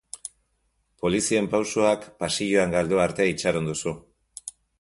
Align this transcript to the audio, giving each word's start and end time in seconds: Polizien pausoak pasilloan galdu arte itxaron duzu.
Polizien 1.03 1.51
pausoak 1.51 2.09
pasilloan 2.23 2.75
galdu 2.79 3.05
arte 3.07 3.31
itxaron 3.35 3.73
duzu. 3.73 3.95